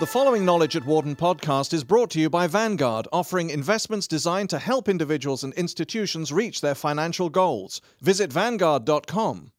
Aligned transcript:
The 0.00 0.06
following 0.06 0.44
Knowledge 0.44 0.76
at 0.76 0.84
Wharton 0.84 1.16
podcast 1.16 1.72
is 1.72 1.84
brought 1.84 2.10
to 2.10 2.20
you 2.20 2.28
by 2.28 2.46
Vanguard, 2.46 3.06
offering 3.12 3.50
investments 3.50 4.06
designed 4.06 4.50
to 4.50 4.58
help 4.58 4.88
individuals 4.88 5.44
and 5.44 5.52
institutions 5.54 6.32
reach 6.32 6.60
their 6.60 6.74
financial 6.74 7.28
goals. 7.30 7.80
Visit 8.00 8.32
Vanguard.com. 8.32 9.52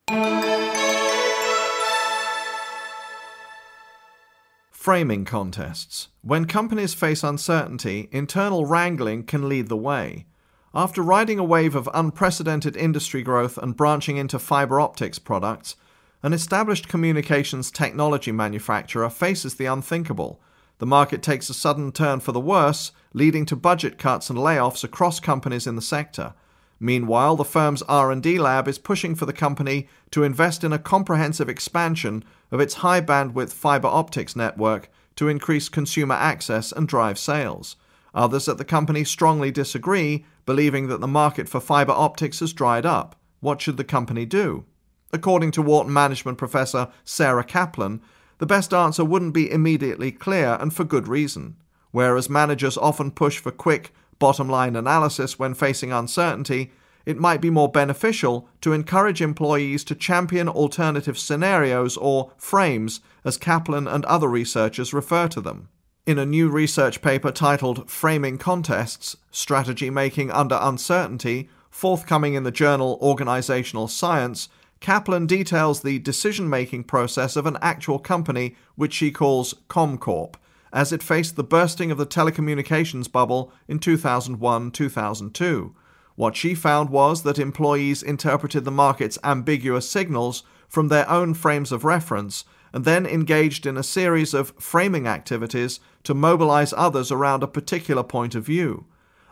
Framing 4.72 5.26
contests. 5.26 6.08
When 6.22 6.46
companies 6.46 6.94
face 6.94 7.24
uncertainty, 7.24 8.10
internal 8.12 8.66
wrangling 8.66 9.24
can 9.24 9.48
lead 9.48 9.68
the 9.68 9.78
way. 9.78 10.26
After 10.74 11.02
riding 11.02 11.40
a 11.40 11.44
wave 11.44 11.76
of 11.76 11.90
unprecedented 11.94 12.76
industry 12.78 13.24
growth 13.24 13.58
and 13.58 13.76
branching 13.76 14.18
into 14.18 14.40
fiber 14.40 14.80
optics 14.80 15.20
products, 15.20 15.76
an 16.22 16.34
established 16.34 16.88
communications 16.90 17.72
technology 17.72 18.32
manufacturer 18.32 19.10
faces 19.10 19.56
the 19.56 19.66
unthinkable. 19.66 20.42
The 20.80 20.86
market 20.86 21.22
takes 21.22 21.50
a 21.50 21.54
sudden 21.54 21.92
turn 21.92 22.20
for 22.20 22.32
the 22.32 22.40
worse, 22.40 22.92
leading 23.14 23.46
to 23.46 23.56
budget 23.56 23.98
cuts 23.98 24.30
and 24.30 24.38
layoffs 24.38 24.84
across 24.84 25.20
companies 25.20 25.66
in 25.66 25.76
the 25.76 25.82
sector. 25.82 26.34
Meanwhile, 26.80 27.36
the 27.36 27.46
firm's 27.46 27.82
R&D 27.84 28.40
lab 28.40 28.68
is 28.68 28.78
pushing 28.78 29.16
for 29.16 29.26
the 29.26 29.34
company 29.34 29.88
to 30.12 30.24
invest 30.24 30.64
in 30.64 30.72
a 30.72 30.80
comprehensive 30.80 31.50
expansion 31.50 32.24
of 32.52 32.60
its 32.60 32.76
high 32.76 33.02
bandwidth 33.02 33.52
fiber 33.52 33.88
optics 33.88 34.36
network 34.36 34.90
to 35.18 35.28
increase 35.28 35.68
consumer 35.68 36.16
access 36.16 36.72
and 36.72 36.88
drive 36.88 37.20
sales. 37.20 37.76
Others 38.14 38.48
at 38.48 38.58
the 38.58 38.66
company 38.66 39.04
strongly 39.04 39.52
disagree, 39.52 40.26
believing 40.46 40.88
that 40.88 41.02
the 41.02 41.08
market 41.08 41.48
for 41.50 41.60
fiber 41.60 41.92
optics 41.92 42.40
has 42.40 42.54
dried 42.54 42.86
up. 42.86 43.18
What 43.42 43.62
should 43.62 43.78
the 43.78 43.84
company 43.84 44.26
do? 44.26 44.66
According 45.12 45.52
to 45.52 45.62
Wharton 45.62 45.94
management 45.94 46.38
professor 46.38 46.90
Sarah 47.04 47.44
Kaplan, 47.44 48.02
the 48.38 48.46
best 48.46 48.74
answer 48.74 49.04
wouldn't 49.04 49.34
be 49.34 49.52
immediately 49.52 50.12
clear 50.12 50.58
and 50.60 50.74
for 50.74 50.84
good 50.84 51.08
reason. 51.08 51.58
Whereas 51.92 52.30
managers 52.30 52.78
often 52.78 53.12
push 53.12 53.40
for 53.40 53.52
quick, 53.52 53.94
bottom 54.20 54.50
line 54.50 54.76
analysis 54.76 55.40
when 55.40 55.54
facing 55.54 55.92
uncertainty, 55.92 56.72
it 57.06 57.18
might 57.18 57.42
be 57.42 57.50
more 57.50 57.72
beneficial 57.72 58.48
to 58.62 58.74
encourage 58.74 59.22
employees 59.22 59.84
to 59.86 59.96
champion 59.96 60.48
alternative 60.48 61.18
scenarios 61.18 61.98
or 61.98 62.32
frames, 62.38 63.00
as 63.24 63.38
Kaplan 63.38 63.88
and 63.88 64.06
other 64.06 64.28
researchers 64.28 64.94
refer 64.94 65.28
to 65.30 65.42
them. 65.42 65.70
In 66.06 66.20
a 66.20 66.26
new 66.26 66.50
research 66.50 67.02
paper 67.02 67.32
titled 67.32 67.90
Framing 67.90 68.38
Contests 68.38 69.18
Strategy 69.32 69.90
Making 69.90 70.30
Under 70.30 70.60
Uncertainty, 70.62 71.50
forthcoming 71.70 72.34
in 72.36 72.44
the 72.44 72.52
journal 72.52 73.00
Organizational 73.02 73.88
Science, 73.88 74.50
Kaplan 74.80 75.28
details 75.28 75.82
the 75.82 76.00
decision 76.00 76.50
making 76.50 76.86
process 76.86 77.36
of 77.36 77.46
an 77.46 77.58
actual 77.62 78.00
company 78.00 78.56
which 78.76 78.94
she 78.94 79.12
calls 79.12 79.54
Comcorp, 79.70 80.36
as 80.72 80.94
it 80.94 81.04
faced 81.04 81.36
the 81.36 81.44
bursting 81.44 81.92
of 81.92 81.98
the 81.98 82.06
telecommunications 82.06 83.12
bubble 83.12 83.52
in 83.68 83.80
2001 83.80 84.72
2002. 84.72 85.76
What 86.16 86.36
she 86.36 86.54
found 86.54 86.90
was 86.90 87.24
that 87.24 87.40
employees 87.40 88.04
interpreted 88.04 88.66
the 88.66 88.72
market's 88.72 89.18
ambiguous 89.24 89.90
signals 89.90 90.44
from 90.68 90.88
their 90.88 91.10
own 91.10 91.34
frames 91.34 91.72
of 91.72 91.84
reference 91.84 92.46
and 92.74 92.86
then 92.86 93.06
engaged 93.06 93.66
in 93.66 93.78
a 93.78 93.84
series 93.84 94.34
of 94.34 94.54
framing 94.60 95.08
activities 95.08 95.80
to 96.04 96.14
mobilize 96.14 96.74
others 96.78 97.12
around 97.12 97.42
a 97.42 97.48
particular 97.48 98.04
point 98.04 98.36
of 98.36 98.44
view. 98.44 98.86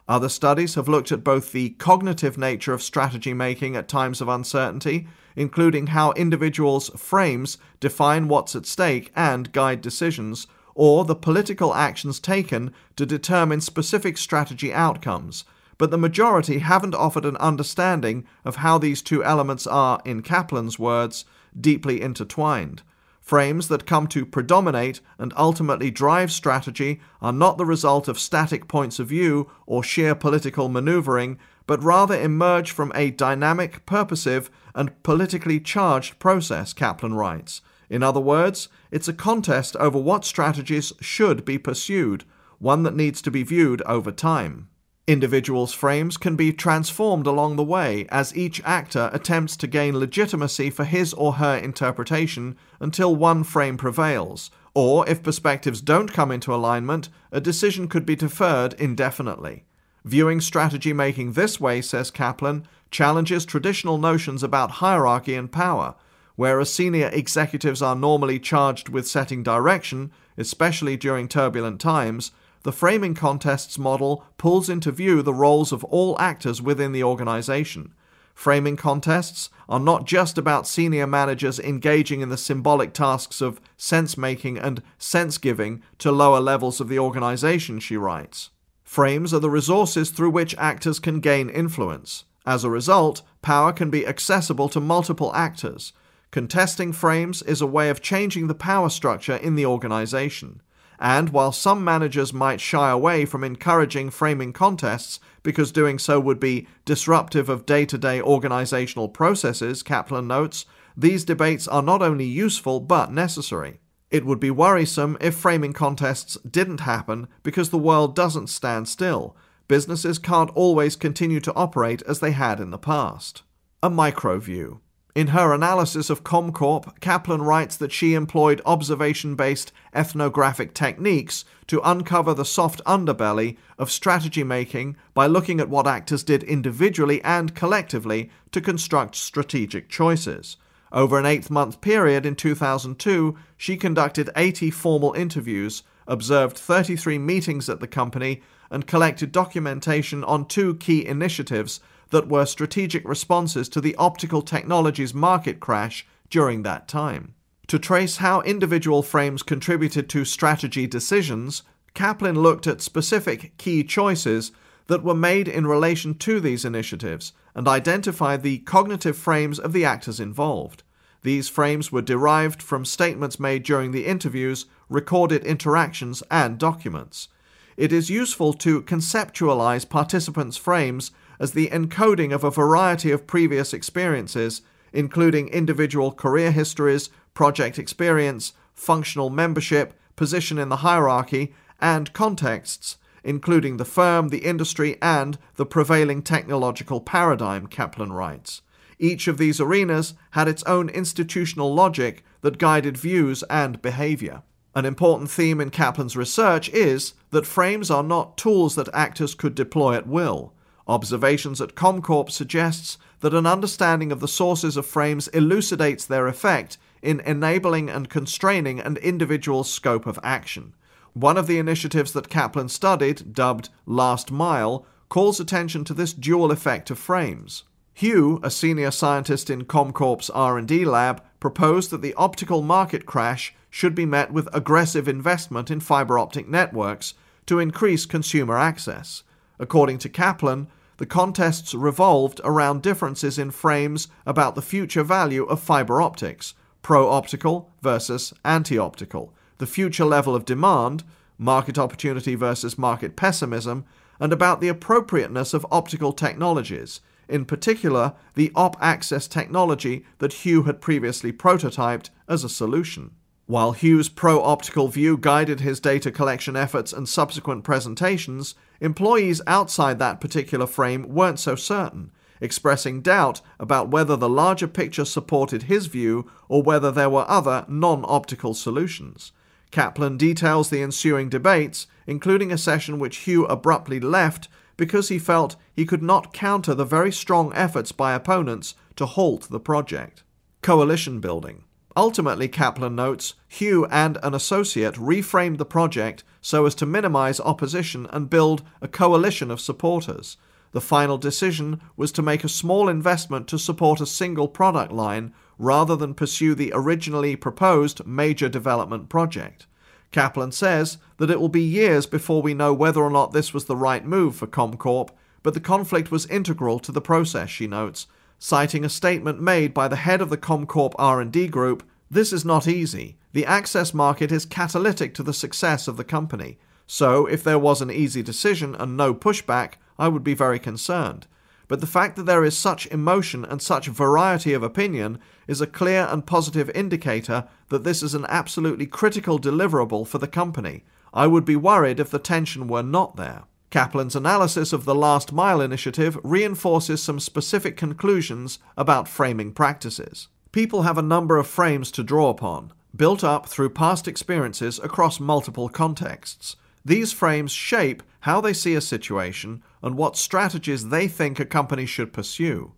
Other 0.07 0.29
studies 0.29 0.75
have 0.75 0.87
looked 0.87 1.11
at 1.11 1.23
both 1.23 1.51
the 1.51 1.71
cognitive 1.71 2.37
nature 2.37 2.73
of 2.73 2.81
strategy 2.81 3.33
making 3.33 3.75
at 3.75 3.89
times 3.89 4.21
of 4.21 4.29
uncertainty, 4.29 5.07
including 5.35 5.87
how 5.87 6.13
individuals' 6.13 6.89
frames 6.95 7.57
define 7.81 8.29
what's 8.29 8.55
at 8.55 8.65
stake 8.65 9.11
and 9.15 9.51
guide 9.51 9.81
decisions, 9.81 10.47
or 10.75 11.03
the 11.03 11.15
political 11.15 11.73
actions 11.73 12.19
taken 12.19 12.73
to 12.95 13.05
determine 13.05 13.59
specific 13.59 14.17
strategy 14.17 14.73
outcomes. 14.73 15.43
But 15.77 15.91
the 15.91 15.97
majority 15.97 16.59
haven't 16.59 16.95
offered 16.95 17.25
an 17.25 17.37
understanding 17.37 18.25
of 18.45 18.57
how 18.57 18.77
these 18.77 19.01
two 19.01 19.23
elements 19.23 19.67
are, 19.67 20.01
in 20.05 20.21
Kaplan's 20.21 20.79
words, 20.79 21.25
deeply 21.59 22.01
intertwined. 22.01 22.81
Frames 23.27 23.67
that 23.67 23.85
come 23.85 24.07
to 24.07 24.25
predominate 24.25 25.01
and 25.19 25.33
ultimately 25.35 25.91
drive 25.91 26.31
strategy 26.31 27.01
are 27.21 27.33
not 27.33 27.57
the 27.57 27.65
result 27.65 28.07
of 28.07 28.17
static 28.17 28.69
points 28.69 28.99
of 28.99 29.09
view 29.09 29.51
or 29.65 29.83
sheer 29.83 30.15
political 30.15 30.69
maneuvering, 30.69 31.37
but 31.65 31.83
rather 31.83 32.17
emerge 32.17 32.71
from 32.71 32.89
a 32.95 33.11
dynamic, 33.11 33.85
purposive, 33.85 34.49
and 34.73 35.03
politically 35.03 35.59
charged 35.59 36.19
process, 36.19 36.71
Kaplan 36.71 37.15
writes. 37.15 37.59
In 37.89 38.01
other 38.01 38.21
words, 38.21 38.69
it's 38.91 39.09
a 39.09 39.13
contest 39.13 39.75
over 39.75 39.99
what 39.99 40.23
strategies 40.23 40.93
should 41.01 41.43
be 41.43 41.57
pursued, 41.57 42.23
one 42.59 42.83
that 42.83 42.95
needs 42.95 43.21
to 43.23 43.29
be 43.29 43.43
viewed 43.43 43.81
over 43.81 44.13
time. 44.13 44.69
Individuals' 45.07 45.73
frames 45.73 46.17
can 46.17 46.35
be 46.35 46.51
transformed 46.51 47.25
along 47.25 47.55
the 47.55 47.63
way 47.63 48.05
as 48.09 48.35
each 48.35 48.61
actor 48.65 49.09
attempts 49.13 49.55
to 49.55 49.65
gain 49.65 49.97
legitimacy 49.97 50.69
for 50.69 50.83
his 50.83 51.13
or 51.13 51.35
her 51.35 51.55
interpretation 51.55 52.57
until 52.81 53.15
one 53.15 53.45
frame 53.45 53.77
prevails, 53.77 54.51
or 54.73 55.07
if 55.07 55.23
perspectives 55.23 55.79
don't 55.79 56.11
come 56.11 56.29
into 56.29 56.53
alignment, 56.53 57.07
a 57.31 57.39
decision 57.39 57.87
could 57.87 58.05
be 58.05 58.17
deferred 58.17 58.73
indefinitely. 58.73 59.63
Viewing 60.03 60.41
strategy 60.41 60.91
making 60.91 61.33
this 61.33 61.57
way, 61.57 61.81
says 61.81 62.11
Kaplan, 62.11 62.67
challenges 62.91 63.45
traditional 63.45 63.97
notions 63.97 64.43
about 64.43 64.71
hierarchy 64.71 65.35
and 65.35 65.49
power. 65.49 65.95
Whereas 66.35 66.71
senior 66.71 67.09
executives 67.13 67.81
are 67.81 67.95
normally 67.95 68.39
charged 68.39 68.89
with 68.89 69.07
setting 69.07 69.41
direction, 69.41 70.11
especially 70.37 70.97
during 70.97 71.29
turbulent 71.29 71.79
times, 71.79 72.31
the 72.63 72.71
framing 72.71 73.13
contests 73.13 73.77
model 73.77 74.23
pulls 74.37 74.69
into 74.69 74.91
view 74.91 75.21
the 75.21 75.33
roles 75.33 75.71
of 75.71 75.83
all 75.85 76.19
actors 76.19 76.61
within 76.61 76.91
the 76.91 77.03
organization. 77.03 77.93
Framing 78.33 78.75
contests 78.75 79.49
are 79.67 79.79
not 79.79 80.05
just 80.05 80.37
about 80.37 80.67
senior 80.67 81.07
managers 81.07 81.59
engaging 81.59 82.21
in 82.21 82.29
the 82.29 82.37
symbolic 82.37 82.93
tasks 82.93 83.41
of 83.41 83.59
sense 83.77 84.15
making 84.15 84.59
and 84.59 84.83
sense 84.99 85.39
giving 85.39 85.81
to 85.97 86.11
lower 86.11 86.39
levels 86.39 86.79
of 86.79 86.87
the 86.87 86.99
organization, 86.99 87.79
she 87.79 87.97
writes. 87.97 88.51
Frames 88.83 89.33
are 89.33 89.39
the 89.39 89.49
resources 89.49 90.11
through 90.11 90.29
which 90.29 90.55
actors 90.57 90.99
can 90.99 91.19
gain 91.19 91.49
influence. 91.49 92.25
As 92.45 92.63
a 92.63 92.69
result, 92.69 93.23
power 93.41 93.73
can 93.73 93.89
be 93.89 94.07
accessible 94.07 94.69
to 94.69 94.79
multiple 94.79 95.33
actors. 95.33 95.91
Contesting 96.31 96.93
frames 96.93 97.41
is 97.41 97.59
a 97.59 97.67
way 97.67 97.89
of 97.89 98.01
changing 98.01 98.47
the 98.47 98.55
power 98.55 98.89
structure 98.89 99.35
in 99.35 99.55
the 99.55 99.65
organization. 99.65 100.61
And 100.99 101.29
while 101.29 101.51
some 101.51 101.83
managers 101.83 102.33
might 102.33 102.59
shy 102.59 102.89
away 102.89 103.25
from 103.25 103.43
encouraging 103.43 104.09
framing 104.09 104.53
contests 104.53 105.19
because 105.43 105.71
doing 105.71 105.99
so 105.99 106.19
would 106.19 106.39
be 106.39 106.67
disruptive 106.85 107.49
of 107.49 107.65
day 107.65 107.85
to 107.85 107.97
day 107.97 108.21
organizational 108.21 109.09
processes, 109.09 109.83
Kaplan 109.83 110.27
notes, 110.27 110.65
these 110.95 111.23
debates 111.23 111.67
are 111.67 111.83
not 111.83 112.01
only 112.01 112.25
useful 112.25 112.79
but 112.79 113.11
necessary. 113.11 113.79
It 114.09 114.25
would 114.25 114.39
be 114.39 114.49
worrisome 114.49 115.17
if 115.21 115.35
framing 115.35 115.73
contests 115.73 116.37
didn't 116.49 116.79
happen 116.79 117.27
because 117.43 117.69
the 117.69 117.77
world 117.77 118.15
doesn't 118.15 118.47
stand 118.47 118.87
still. 118.87 119.35
Businesses 119.67 120.17
can't 120.17 120.49
always 120.55 120.95
continue 120.95 121.41
to 121.41 121.53
operate 121.53 122.01
as 122.07 122.19
they 122.19 122.31
had 122.31 122.59
in 122.59 122.71
the 122.71 122.77
past. 122.77 123.43
A 123.83 123.89
micro 123.89 124.39
view. 124.39 124.79
In 125.17 125.29
her 125.29 125.51
analysis 125.51 126.11
of 126.11 126.23
Comcorp, 126.23 126.99
Kaplan 126.99 127.41
writes 127.41 127.75
that 127.77 127.91
she 127.91 128.13
employed 128.13 128.61
observation 128.67 129.33
based 129.33 129.71
ethnographic 129.91 130.75
techniques 130.75 131.43
to 131.65 131.81
uncover 131.83 132.35
the 132.35 132.45
soft 132.45 132.83
underbelly 132.85 133.57
of 133.79 133.89
strategy 133.89 134.43
making 134.43 134.95
by 135.15 135.25
looking 135.25 135.59
at 135.59 135.69
what 135.69 135.87
actors 135.87 136.23
did 136.23 136.43
individually 136.43 137.19
and 137.23 137.55
collectively 137.55 138.29
to 138.51 138.61
construct 138.61 139.15
strategic 139.15 139.89
choices. 139.89 140.57
Over 140.91 141.17
an 141.17 141.25
eight 141.25 141.49
month 141.49 141.81
period 141.81 142.23
in 142.23 142.35
2002, 142.35 143.35
she 143.57 143.75
conducted 143.75 144.29
80 144.35 144.69
formal 144.69 145.13
interviews, 145.13 145.81
observed 146.05 146.55
33 146.55 147.17
meetings 147.17 147.69
at 147.69 147.79
the 147.79 147.87
company, 147.87 148.43
and 148.69 148.85
collected 148.85 149.31
documentation 149.31 150.23
on 150.23 150.45
two 150.45 150.75
key 150.75 151.03
initiatives 151.03 151.79
that 152.09 152.27
were 152.27 152.45
strategic 152.45 153.07
responses 153.07 153.67
to 153.69 153.81
the 153.81 153.95
optical 153.95 154.41
technologies 154.41 155.13
market 155.13 155.59
crash 155.59 156.05
during 156.29 156.63
that 156.63 156.87
time. 156.87 157.33
To 157.67 157.77
trace 157.77 158.17
how 158.17 158.41
individual 158.41 159.03
frames 159.03 159.43
contributed 159.43 160.07
to 160.09 160.23
strategy 160.23 160.87
decisions, 160.87 161.63
Kaplan 161.93 162.39
looked 162.39 162.67
at 162.67 162.81
specific 162.81 163.57
key 163.57 163.83
choices 163.83 164.51
that 164.87 165.03
were 165.03 165.15
made 165.15 165.47
in 165.47 165.67
relation 165.67 166.13
to 166.15 166.39
these 166.39 166.63
initiatives 166.63 167.33
and 167.53 167.67
identified 167.67 168.41
the 168.41 168.59
cognitive 168.59 169.17
frames 169.17 169.59
of 169.59 169.73
the 169.73 169.83
actors 169.83 170.19
involved. 170.19 170.83
These 171.23 171.49
frames 171.49 171.91
were 171.91 172.01
derived 172.01 172.61
from 172.61 172.85
statements 172.85 173.39
made 173.39 173.63
during 173.63 173.91
the 173.91 174.05
interviews, 174.05 174.65
recorded 174.87 175.43
interactions, 175.43 176.23
and 176.31 176.57
documents. 176.57 177.27
It 177.75 177.91
is 177.91 178.09
useful 178.09 178.53
to 178.53 178.81
conceptualize 178.83 179.89
participants' 179.89 180.55
frames 180.55 181.11
as 181.39 181.51
the 181.51 181.67
encoding 181.67 182.33
of 182.33 182.43
a 182.43 182.51
variety 182.51 183.11
of 183.11 183.27
previous 183.27 183.73
experiences, 183.73 184.61
including 184.93 185.47
individual 185.49 186.11
career 186.11 186.51
histories, 186.51 187.09
project 187.33 187.77
experience, 187.77 188.53
functional 188.73 189.29
membership, 189.29 189.93
position 190.15 190.57
in 190.57 190.69
the 190.69 190.77
hierarchy, 190.77 191.53
and 191.79 192.11
contexts, 192.13 192.97
including 193.23 193.77
the 193.77 193.85
firm, 193.85 194.29
the 194.29 194.45
industry, 194.45 194.97
and 195.01 195.37
the 195.55 195.65
prevailing 195.65 196.21
technological 196.21 197.01
paradigm, 197.01 197.67
Kaplan 197.67 198.13
writes. 198.13 198.61
Each 198.99 199.27
of 199.27 199.37
these 199.37 199.61
arenas 199.61 200.15
had 200.31 200.47
its 200.47 200.63
own 200.63 200.89
institutional 200.89 201.73
logic 201.73 202.23
that 202.41 202.57
guided 202.57 202.97
views 202.97 203.43
and 203.43 203.81
behavior. 203.81 204.41
An 204.73 204.85
important 204.85 205.29
theme 205.29 205.59
in 205.59 205.69
Kaplan's 205.69 206.15
research 206.15 206.69
is 206.69 207.13
that 207.31 207.45
frames 207.45 207.91
are 207.91 208.03
not 208.03 208.37
tools 208.37 208.75
that 208.75 208.89
actors 208.93 209.35
could 209.35 209.55
deploy 209.55 209.95
at 209.95 210.07
will. 210.07 210.53
Observations 210.87 211.59
at 211.59 211.75
Comcorp 211.75 212.31
suggests 212.31 212.97
that 213.19 213.33
an 213.33 213.45
understanding 213.45 214.11
of 214.11 214.21
the 214.21 214.27
sources 214.27 214.77
of 214.77 214.85
frames 214.85 215.27
elucidates 215.29 216.05
their 216.05 216.27
effect 216.27 216.77
in 217.01 217.19
enabling 217.21 217.89
and 217.89 218.09
constraining 218.09 218.79
an 218.79 218.97
individual's 218.97 219.69
scope 219.69 220.05
of 220.05 220.19
action. 220.23 220.73
One 221.13 221.37
of 221.37 221.47
the 221.47 221.57
initiatives 221.57 222.13
that 222.13 222.29
Kaplan 222.29 222.69
studied, 222.69 223.33
dubbed 223.33 223.69
Last 223.85 224.31
Mile, 224.31 224.85
calls 225.09 225.39
attention 225.39 225.83
to 225.85 225.93
this 225.93 226.13
dual 226.13 226.51
effect 226.51 226.89
of 226.89 226.99
frames. 226.99 227.63
Hugh, 227.93 228.39
a 228.43 228.51
senior 228.51 228.91
scientist 228.91 229.49
in 229.49 229.65
Comcorp's 229.65 230.29
R&D 230.29 230.85
lab, 230.85 231.23
proposed 231.39 231.89
that 231.89 232.01
the 232.01 232.13
optical 232.13 232.61
market 232.61 233.05
crash 233.05 233.53
should 233.69 233.95
be 233.95 234.05
met 234.05 234.31
with 234.31 234.47
aggressive 234.53 235.07
investment 235.07 235.71
in 235.71 235.79
fiber 235.79 236.17
optic 236.19 236.47
networks 236.47 237.13
to 237.47 237.59
increase 237.59 238.05
consumer 238.05 238.57
access. 238.57 239.23
According 239.59 239.97
to 239.99 240.09
Kaplan, 240.09 240.67
the 240.97 241.05
contests 241.05 241.73
revolved 241.73 242.41
around 242.43 242.81
differences 242.81 243.37
in 243.37 243.51
frames 243.51 244.07
about 244.25 244.55
the 244.55 244.61
future 244.61 245.03
value 245.03 245.43
of 245.45 245.59
fiber 245.59 246.01
optics, 246.01 246.53
pro 246.81 247.09
optical 247.09 247.71
versus 247.81 248.33
anti 248.43 248.77
optical, 248.77 249.33
the 249.59 249.67
future 249.67 250.05
level 250.05 250.35
of 250.35 250.45
demand, 250.45 251.03
market 251.37 251.77
opportunity 251.77 252.35
versus 252.35 252.77
market 252.77 253.15
pessimism, 253.15 253.85
and 254.19 254.33
about 254.33 254.59
the 254.59 254.67
appropriateness 254.67 255.53
of 255.53 255.65
optical 255.71 256.11
technologies, 256.11 256.99
in 257.29 257.45
particular 257.45 258.13
the 258.33 258.51
op 258.55 258.75
access 258.81 259.27
technology 259.27 260.05
that 260.17 260.33
Hugh 260.33 260.63
had 260.63 260.81
previously 260.81 261.31
prototyped 261.31 262.09
as 262.27 262.43
a 262.43 262.49
solution. 262.49 263.11
While 263.47 263.71
Hugh's 263.71 264.09
pro 264.09 264.43
optical 264.43 264.89
view 264.89 265.17
guided 265.17 265.61
his 265.61 265.79
data 265.79 266.11
collection 266.11 266.57
efforts 266.57 266.91
and 266.91 267.07
subsequent 267.07 267.63
presentations, 267.63 268.55
employees 268.81 269.41
outside 269.47 269.99
that 269.99 270.19
particular 270.19 270.67
frame 270.67 271.07
weren't 271.07 271.39
so 271.39 271.55
certain, 271.55 272.11
expressing 272.41 273.01
doubt 273.01 273.39
about 273.57 273.87
whether 273.87 274.17
the 274.17 274.27
larger 274.27 274.67
picture 274.67 275.05
supported 275.05 275.63
his 275.63 275.85
view 275.85 276.29
or 276.49 276.61
whether 276.61 276.91
there 276.91 277.09
were 277.09 277.23
other 277.29 277.63
non 277.69 278.03
optical 278.05 278.53
solutions. 278.53 279.31
Kaplan 279.71 280.17
details 280.17 280.69
the 280.69 280.81
ensuing 280.81 281.29
debates, 281.29 281.87
including 282.05 282.51
a 282.51 282.57
session 282.57 282.99
which 282.99 283.19
Hugh 283.19 283.45
abruptly 283.45 284.01
left 284.01 284.49
because 284.75 285.07
he 285.07 285.17
felt 285.17 285.55
he 285.73 285.85
could 285.85 286.03
not 286.03 286.33
counter 286.33 286.75
the 286.75 286.83
very 286.83 287.13
strong 287.13 287.53
efforts 287.53 287.93
by 287.93 288.13
opponents 288.13 288.75
to 288.97 289.05
halt 289.05 289.47
the 289.49 289.59
project. 289.59 290.23
Coalition 290.61 291.21
building. 291.21 291.63
Ultimately, 291.97 292.47
Kaplan 292.47 292.95
notes, 292.95 293.33
Hugh 293.47 293.87
and 293.87 294.19
an 294.21 294.35
associate 294.35 294.93
reframed 294.93 295.57
the 295.57 295.65
project 295.65 296.23
so 296.41 296.67
as 296.67 296.75
to 296.75 296.85
minimize 296.85 297.39
opposition 297.39 298.05
and 298.11 298.29
build 298.29 298.61
a 298.83 298.87
coalition 298.87 299.49
of 299.49 299.59
supporters. 299.59 300.37
The 300.73 300.79
final 300.79 301.17
decision 301.17 301.81
was 301.95 302.11
to 302.11 302.21
make 302.21 302.43
a 302.43 302.49
small 302.49 302.87
investment 302.87 303.47
to 303.47 303.57
support 303.57 303.99
a 303.99 304.05
single 304.05 304.47
product 304.47 304.91
line 304.91 305.33
rather 305.57 305.95
than 305.95 306.13
pursue 306.13 306.53
the 306.53 306.71
originally 306.71 307.35
proposed 307.35 308.05
major 308.05 308.47
development 308.47 309.09
project. 309.09 309.65
Kaplan 310.11 310.51
says 310.51 310.99
that 311.17 311.31
it 311.31 311.41
will 311.41 311.49
be 311.49 311.63
years 311.63 312.05
before 312.05 312.43
we 312.43 312.53
know 312.53 312.75
whether 312.75 313.01
or 313.01 313.09
not 313.09 313.33
this 313.33 313.55
was 313.55 313.65
the 313.65 313.75
right 313.75 314.05
move 314.05 314.35
for 314.35 314.45
Comcorp, 314.45 315.09
but 315.41 315.55
the 315.55 315.59
conflict 315.59 316.11
was 316.11 316.27
integral 316.27 316.77
to 316.77 316.91
the 316.91 317.01
process, 317.01 317.49
she 317.49 317.65
notes, 317.65 318.05
citing 318.39 318.85
a 318.85 318.89
statement 318.89 319.41
made 319.41 319.73
by 319.73 319.87
the 319.87 319.95
head 319.95 320.21
of 320.21 320.29
the 320.29 320.37
Comcorp 320.37 320.93
R&D 320.97 321.47
group, 321.47 321.83
this 322.09 322.31
is 322.31 322.45
not 322.45 322.67
easy. 322.67 323.17
The 323.33 323.45
access 323.45 323.93
market 323.93 324.31
is 324.31 324.45
catalytic 324.45 325.13
to 325.15 325.23
the 325.23 325.33
success 325.33 325.87
of 325.87 325.97
the 325.97 326.03
company. 326.03 326.57
So, 326.85 327.25
if 327.25 327.43
there 327.43 327.59
was 327.59 327.81
an 327.81 327.91
easy 327.91 328.23
decision 328.23 328.75
and 328.75 328.95
no 328.95 329.13
pushback, 329.13 329.73
I 329.99 330.07
would 330.07 330.23
be 330.23 330.33
very 330.33 330.59
concerned. 330.59 331.27
But 331.67 331.81
the 331.81 331.87
fact 331.87 332.15
that 332.15 332.25
there 332.25 332.45
is 332.45 332.57
such 332.57 332.87
emotion 332.87 333.43
and 333.43 333.61
such 333.61 333.87
variety 333.87 334.53
of 334.53 334.63
opinion 334.63 335.19
is 335.47 335.59
a 335.59 335.67
clear 335.67 336.07
and 336.09 336.25
positive 336.25 336.69
indicator 336.69 337.45
that 337.69 337.83
this 337.83 338.01
is 338.01 338.13
an 338.13 338.25
absolutely 338.29 338.85
critical 338.85 339.37
deliverable 339.37 340.07
for 340.07 340.17
the 340.17 340.27
company. 340.27 340.85
I 341.13 341.27
would 341.27 341.43
be 341.43 341.57
worried 341.57 341.99
if 341.99 342.09
the 342.09 342.19
tension 342.19 342.67
were 342.67 342.83
not 342.83 343.17
there. 343.17 343.43
Kaplan's 343.69 344.15
analysis 344.15 344.71
of 344.71 344.85
the 344.85 344.95
Last 344.95 345.33
Mile 345.33 345.59
initiative 345.59 346.17
reinforces 346.23 347.03
some 347.03 347.19
specific 347.19 347.75
conclusions 347.75 348.59
about 348.77 349.09
framing 349.09 349.51
practices. 349.51 350.29
People 350.53 350.83
have 350.83 350.97
a 350.97 351.01
number 351.01 351.37
of 351.37 351.47
frames 351.47 351.91
to 351.91 352.03
draw 352.03 352.29
upon, 352.29 352.71
built 352.95 353.25
up 353.25 353.45
through 353.47 353.71
past 353.71 354.07
experiences 354.07 354.79
across 354.79 355.19
multiple 355.19 355.67
contexts. 355.67 356.55
These 356.85 357.11
frames 357.11 357.51
shape 357.51 358.01
how 358.21 358.39
they 358.39 358.53
see 358.53 358.73
a 358.73 358.81
situation 358.81 359.61
and 359.83 359.97
what 359.97 360.15
strategies 360.15 360.87
they 360.87 361.09
think 361.09 361.37
a 361.37 361.45
company 361.45 361.85
should 361.85 362.13
pursue. 362.13 362.71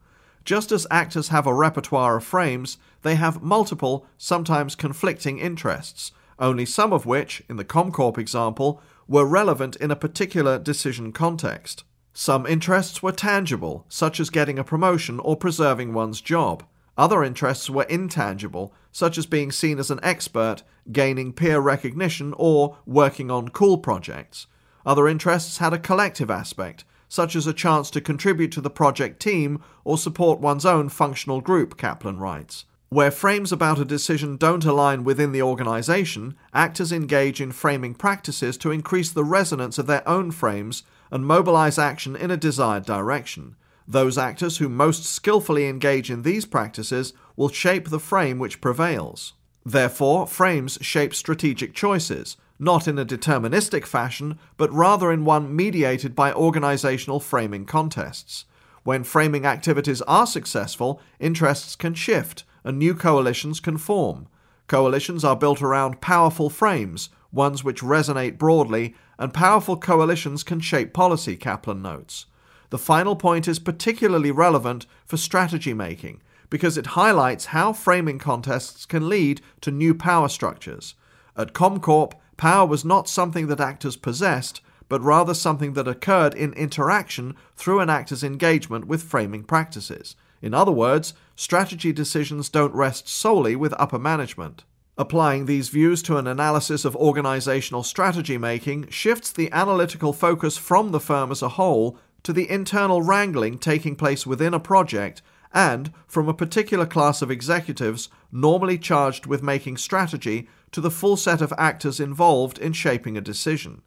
Just 0.43 0.71
as 0.71 0.87
actors 0.89 1.27
have 1.27 1.45
a 1.45 1.53
repertoire 1.53 2.17
of 2.17 2.23
frames, 2.23 2.79
they 3.03 3.13
have 3.13 3.43
multiple, 3.43 4.07
sometimes 4.17 4.75
conflicting 4.75 5.37
interests, 5.37 6.11
only 6.39 6.65
some 6.65 6.91
of 6.91 7.05
which, 7.05 7.43
in 7.47 7.57
the 7.57 7.65
Comcorp 7.65 8.17
example, 8.17 8.81
were 9.09 9.25
relevant 9.25 9.75
in 9.77 9.89
a 9.89 9.95
particular 9.95 10.59
decision 10.59 11.11
context. 11.11 11.83
Some 12.13 12.45
interests 12.45 13.01
were 13.01 13.11
tangible, 13.11 13.85
such 13.89 14.19
as 14.19 14.29
getting 14.29 14.59
a 14.59 14.63
promotion 14.63 15.19
or 15.19 15.35
preserving 15.35 15.93
one's 15.93 16.21
job. 16.21 16.63
Other 16.95 17.23
interests 17.23 17.69
were 17.69 17.83
intangible, 17.83 18.71
such 18.91 19.17
as 19.17 19.25
being 19.25 19.51
seen 19.51 19.79
as 19.79 19.89
an 19.89 19.99
expert, 20.03 20.61
gaining 20.91 21.33
peer 21.33 21.59
recognition, 21.59 22.35
or 22.37 22.77
working 22.85 23.31
on 23.31 23.49
cool 23.49 23.79
projects. 23.79 24.45
Other 24.85 25.07
interests 25.07 25.57
had 25.57 25.73
a 25.73 25.79
collective 25.79 26.29
aspect, 26.29 26.85
such 27.07 27.35
as 27.35 27.47
a 27.47 27.53
chance 27.53 27.89
to 27.91 28.01
contribute 28.01 28.51
to 28.51 28.61
the 28.61 28.69
project 28.69 29.19
team 29.19 29.63
or 29.83 29.97
support 29.97 30.39
one's 30.39 30.65
own 30.65 30.87
functional 30.87 31.41
group, 31.41 31.77
Kaplan 31.77 32.19
writes. 32.19 32.65
Where 32.91 33.11
frames 33.11 33.51
about 33.51 33.77
a 33.77 33.85
decision 33.85 34.35
don't 34.35 34.65
align 34.65 35.03
within 35.03 35.31
the 35.31 35.43
organization, 35.43 36.35
actors 36.55 36.91
engage 36.91 37.39
in 37.39 37.51
framing 37.51 37.93
practices 37.93 38.57
to 38.57 38.71
increase 38.71 39.11
the 39.11 39.23
resonance 39.23 39.77
of 39.77 39.85
their 39.85 40.07
own 40.09 40.31
frames 40.31 40.81
and 41.11 41.23
mobilize 41.23 41.77
action 41.77 42.15
in 42.15 42.31
a 42.31 42.37
desired 42.37 42.85
direction. 42.85 43.55
Those 43.87 44.17
actors 44.17 44.57
who 44.57 44.69
most 44.69 45.05
skillfully 45.05 45.67
engage 45.67 46.09
in 46.09 46.23
these 46.23 46.47
practices 46.47 47.13
will 47.35 47.49
shape 47.49 47.89
the 47.89 47.99
frame 47.99 48.39
which 48.39 48.59
prevails. 48.59 49.33
Therefore, 49.63 50.25
frames 50.25 50.79
shape 50.81 51.13
strategic 51.13 51.75
choices, 51.75 52.37
not 52.57 52.87
in 52.87 52.97
a 52.97 53.05
deterministic 53.05 53.85
fashion, 53.85 54.39
but 54.57 54.73
rather 54.73 55.11
in 55.11 55.25
one 55.25 55.55
mediated 55.55 56.15
by 56.15 56.33
organizational 56.33 57.19
framing 57.19 57.65
contests. 57.65 58.45
When 58.83 59.03
framing 59.03 59.45
activities 59.45 60.01
are 60.03 60.25
successful, 60.25 60.99
interests 61.19 61.75
can 61.75 61.93
shift 61.93 62.45
and 62.63 62.77
new 62.77 62.93
coalitions 62.93 63.59
can 63.59 63.77
form. 63.77 64.27
Coalitions 64.67 65.23
are 65.23 65.35
built 65.35 65.61
around 65.61 66.01
powerful 66.01 66.49
frames, 66.49 67.09
ones 67.31 67.63
which 67.63 67.81
resonate 67.81 68.37
broadly, 68.37 68.95
and 69.17 69.33
powerful 69.33 69.77
coalitions 69.77 70.43
can 70.43 70.59
shape 70.59 70.93
policy, 70.93 71.35
Kaplan 71.35 71.81
notes. 71.81 72.25
The 72.69 72.77
final 72.77 73.15
point 73.15 73.47
is 73.47 73.59
particularly 73.59 74.31
relevant 74.31 74.85
for 75.05 75.17
strategy 75.17 75.73
making 75.73 76.21
because 76.49 76.77
it 76.77 76.87
highlights 76.87 77.45
how 77.45 77.73
framing 77.73 78.19
contests 78.19 78.85
can 78.85 79.09
lead 79.09 79.41
to 79.61 79.71
new 79.71 79.93
power 79.93 80.27
structures. 80.27 80.95
At 81.35 81.53
Comcorp, 81.53 82.13
power 82.37 82.65
was 82.65 82.85
not 82.85 83.07
something 83.07 83.47
that 83.47 83.59
actors 83.59 83.95
possessed, 83.95 84.61
but 84.87 85.01
rather 85.01 85.33
something 85.33 85.73
that 85.73 85.87
occurred 85.87 86.33
in 86.33 86.53
interaction 86.53 87.35
through 87.55 87.79
an 87.79 87.89
actor's 87.89 88.23
engagement 88.23 88.87
with 88.87 89.03
framing 89.03 89.43
practices. 89.43 90.15
In 90.41 90.53
other 90.53 90.71
words, 90.71 91.13
strategy 91.39 91.93
decisions 91.93 92.49
don't 92.49 92.75
rest 92.75 93.07
solely 93.07 93.55
with 93.55 93.73
upper 93.79 93.97
management. 93.97 94.65
Applying 94.97 95.45
these 95.45 95.69
views 95.69 96.03
to 96.03 96.17
an 96.17 96.27
analysis 96.27 96.83
of 96.83 96.97
organizational 96.97 97.81
strategy 97.81 98.37
making 98.37 98.89
shifts 98.89 99.31
the 99.31 99.49
analytical 99.53 100.11
focus 100.11 100.57
from 100.57 100.91
the 100.91 100.99
firm 100.99 101.31
as 101.31 101.41
a 101.41 101.55
whole 101.55 101.97
to 102.23 102.33
the 102.33 102.49
internal 102.49 103.01
wrangling 103.01 103.57
taking 103.57 103.95
place 103.95 104.27
within 104.27 104.53
a 104.53 104.59
project 104.59 105.21
and 105.53 105.93
from 106.07 106.27
a 106.27 106.33
particular 106.33 106.85
class 106.85 107.21
of 107.21 107.31
executives 107.31 108.09
normally 108.33 108.77
charged 108.77 109.25
with 109.25 109.41
making 109.41 109.77
strategy 109.77 110.49
to 110.73 110.81
the 110.81 110.91
full 110.91 111.15
set 111.15 111.39
of 111.39 111.53
actors 111.57 112.01
involved 112.01 112.57
in 112.57 112.73
shaping 112.73 113.15
a 113.15 113.21
decision. 113.21 113.81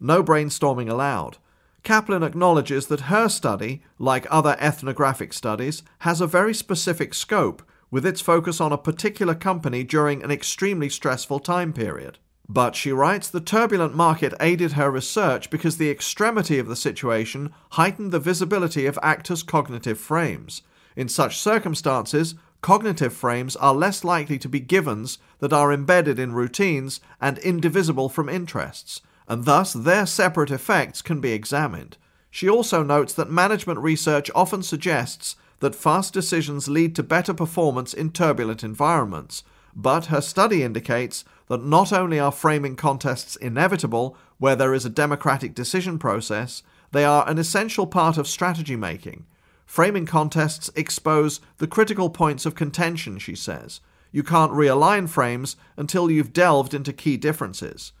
No 0.00 0.24
brainstorming 0.24 0.88
allowed. 0.88 1.36
Kaplan 1.84 2.22
acknowledges 2.22 2.86
that 2.86 3.12
her 3.12 3.28
study, 3.28 3.82
like 3.98 4.26
other 4.30 4.56
ethnographic 4.58 5.34
studies, 5.34 5.82
has 6.00 6.20
a 6.22 6.26
very 6.26 6.54
specific 6.54 7.12
scope, 7.12 7.62
with 7.90 8.06
its 8.06 8.22
focus 8.22 8.58
on 8.58 8.72
a 8.72 8.78
particular 8.78 9.34
company 9.34 9.84
during 9.84 10.22
an 10.22 10.30
extremely 10.30 10.88
stressful 10.88 11.40
time 11.40 11.74
period. 11.74 12.18
But 12.48 12.74
she 12.74 12.90
writes 12.90 13.28
the 13.28 13.40
turbulent 13.40 13.94
market 13.94 14.32
aided 14.40 14.72
her 14.72 14.90
research 14.90 15.50
because 15.50 15.76
the 15.76 15.90
extremity 15.90 16.58
of 16.58 16.68
the 16.68 16.76
situation 16.76 17.52
heightened 17.72 18.12
the 18.12 18.18
visibility 18.18 18.86
of 18.86 18.98
actors' 19.02 19.42
cognitive 19.42 19.98
frames. 19.98 20.62
In 20.96 21.08
such 21.08 21.38
circumstances, 21.38 22.34
cognitive 22.62 23.12
frames 23.12 23.56
are 23.56 23.74
less 23.74 24.04
likely 24.04 24.38
to 24.38 24.48
be 24.48 24.60
givens 24.60 25.18
that 25.38 25.52
are 25.52 25.72
embedded 25.72 26.18
in 26.18 26.32
routines 26.32 27.00
and 27.20 27.38
indivisible 27.38 28.08
from 28.08 28.28
interests, 28.28 29.02
and 29.28 29.44
thus 29.44 29.72
their 29.72 30.06
separate 30.06 30.50
effects 30.50 31.02
can 31.02 31.20
be 31.20 31.32
examined. 31.32 31.96
She 32.30 32.48
also 32.48 32.82
notes 32.82 33.12
that 33.14 33.30
management 33.30 33.78
research 33.78 34.30
often 34.34 34.62
suggests 34.62 35.36
that 35.60 35.74
fast 35.74 36.12
decisions 36.12 36.68
lead 36.68 36.96
to 36.96 37.02
better 37.02 37.32
performance 37.32 37.94
in 37.94 38.10
turbulent 38.10 38.64
environments, 38.64 39.44
but 39.74 40.06
her 40.06 40.20
study 40.20 40.62
indicates 40.62 41.24
that 41.48 41.64
not 41.64 41.92
only 41.92 42.18
are 42.18 42.32
framing 42.32 42.76
contests 42.76 43.36
inevitable 43.36 44.16
where 44.38 44.56
there 44.56 44.74
is 44.74 44.84
a 44.84 44.90
democratic 44.90 45.54
decision 45.54 45.98
process, 45.98 46.62
they 46.92 47.04
are 47.04 47.28
an 47.28 47.38
essential 47.38 47.86
part 47.86 48.18
of 48.18 48.28
strategy 48.28 48.76
making. 48.76 49.26
Framing 49.66 50.06
contests 50.06 50.70
expose 50.76 51.40
the 51.58 51.66
critical 51.66 52.10
points 52.10 52.46
of 52.46 52.54
contention, 52.54 53.18
she 53.18 53.34
says. 53.34 53.80
You 54.12 54.22
can't 54.22 54.52
realign 54.52 55.08
frames 55.08 55.56
until 55.76 56.10
you've 56.10 56.32
delved 56.32 56.74
into 56.74 56.92
key 56.92 57.16
differences. 57.16 57.92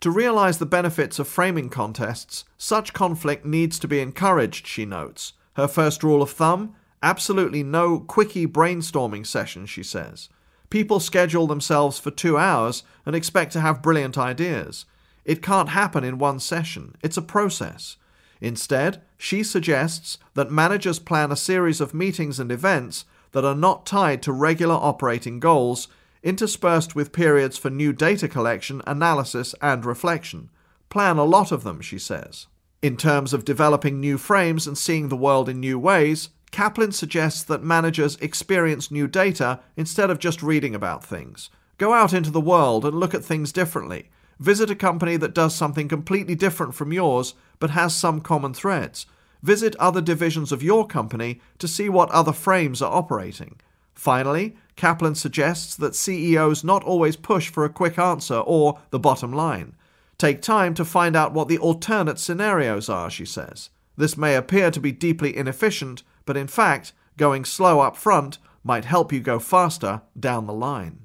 To 0.00 0.10
realize 0.10 0.58
the 0.58 0.66
benefits 0.66 1.18
of 1.18 1.28
framing 1.28 1.68
contests, 1.68 2.44
such 2.56 2.94
conflict 2.94 3.44
needs 3.44 3.78
to 3.80 3.88
be 3.88 4.00
encouraged, 4.00 4.66
she 4.66 4.86
notes. 4.86 5.34
Her 5.54 5.68
first 5.68 6.02
rule 6.02 6.22
of 6.22 6.30
thumb 6.30 6.74
absolutely 7.02 7.62
no 7.62 7.98
quickie 7.98 8.46
brainstorming 8.46 9.26
sessions, 9.26 9.70
she 9.70 9.82
says. 9.82 10.28
People 10.70 11.00
schedule 11.00 11.46
themselves 11.46 11.98
for 11.98 12.10
two 12.10 12.38
hours 12.38 12.82
and 13.04 13.16
expect 13.16 13.52
to 13.52 13.60
have 13.60 13.82
brilliant 13.82 14.16
ideas. 14.16 14.86
It 15.24 15.42
can't 15.42 15.70
happen 15.70 16.04
in 16.04 16.18
one 16.18 16.40
session, 16.40 16.94
it's 17.02 17.16
a 17.16 17.22
process. 17.22 17.96
Instead, 18.40 19.02
she 19.18 19.42
suggests 19.42 20.16
that 20.34 20.50
managers 20.50 20.98
plan 20.98 21.30
a 21.30 21.36
series 21.36 21.80
of 21.80 21.92
meetings 21.92 22.40
and 22.40 22.50
events 22.50 23.04
that 23.32 23.44
are 23.44 23.54
not 23.54 23.84
tied 23.84 24.22
to 24.22 24.32
regular 24.32 24.74
operating 24.74 25.40
goals, 25.40 25.88
interspersed 26.22 26.94
with 26.94 27.12
periods 27.12 27.56
for 27.56 27.70
new 27.70 27.92
data 27.92 28.28
collection, 28.28 28.82
analysis, 28.86 29.54
and 29.60 29.84
reflection. 29.84 30.50
Plan 30.88 31.18
a 31.18 31.24
lot 31.24 31.52
of 31.52 31.62
them, 31.62 31.80
she 31.80 31.98
says. 31.98 32.46
In 32.82 32.96
terms 32.96 33.32
of 33.32 33.44
developing 33.44 34.00
new 34.00 34.18
frames 34.18 34.66
and 34.66 34.76
seeing 34.76 35.08
the 35.08 35.16
world 35.16 35.48
in 35.48 35.60
new 35.60 35.78
ways, 35.78 36.30
Kaplan 36.50 36.92
suggests 36.92 37.42
that 37.44 37.62
managers 37.62 38.16
experience 38.16 38.90
new 38.90 39.06
data 39.06 39.60
instead 39.76 40.10
of 40.10 40.18
just 40.18 40.42
reading 40.42 40.74
about 40.74 41.04
things. 41.04 41.50
Go 41.78 41.92
out 41.92 42.12
into 42.12 42.30
the 42.30 42.40
world 42.40 42.84
and 42.84 42.98
look 42.98 43.14
at 43.14 43.24
things 43.24 43.52
differently. 43.52 44.10
Visit 44.38 44.70
a 44.70 44.74
company 44.74 45.16
that 45.16 45.34
does 45.34 45.54
something 45.54 45.88
completely 45.88 46.34
different 46.34 46.74
from 46.74 46.92
yours 46.92 47.34
but 47.58 47.70
has 47.70 47.94
some 47.94 48.20
common 48.20 48.54
threads. 48.54 49.06
Visit 49.42 49.76
other 49.76 50.00
divisions 50.00 50.50
of 50.50 50.62
your 50.62 50.86
company 50.86 51.40
to 51.58 51.68
see 51.68 51.88
what 51.88 52.10
other 52.10 52.32
frames 52.32 52.82
are 52.82 52.92
operating. 52.92 53.60
Finally, 54.00 54.56
Kaplan 54.76 55.14
suggests 55.14 55.76
that 55.76 55.94
CEOs 55.94 56.64
not 56.64 56.82
always 56.84 57.16
push 57.16 57.50
for 57.50 57.66
a 57.66 57.68
quick 57.68 57.98
answer 57.98 58.38
or 58.38 58.78
the 58.88 58.98
bottom 58.98 59.30
line. 59.30 59.76
Take 60.16 60.40
time 60.40 60.72
to 60.72 60.86
find 60.86 61.14
out 61.14 61.34
what 61.34 61.48
the 61.48 61.58
alternate 61.58 62.18
scenarios 62.18 62.88
are, 62.88 63.10
she 63.10 63.26
says. 63.26 63.68
This 63.98 64.16
may 64.16 64.36
appear 64.36 64.70
to 64.70 64.80
be 64.80 64.90
deeply 64.90 65.36
inefficient, 65.36 66.02
but 66.24 66.38
in 66.38 66.46
fact, 66.46 66.94
going 67.18 67.44
slow 67.44 67.80
up 67.80 67.94
front 67.94 68.38
might 68.64 68.86
help 68.86 69.12
you 69.12 69.20
go 69.20 69.38
faster 69.38 70.00
down 70.18 70.46
the 70.46 70.54
line. 70.54 71.00